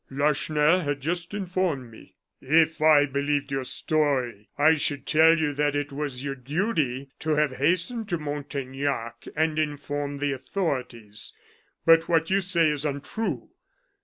[0.09, 5.75] "Lacheneur had just informed me." "If I believed your story, I should tell you that
[5.75, 11.33] it was your duty to have hastened to Montaignac and informed the authorities.
[11.85, 13.51] But what you say is untrue.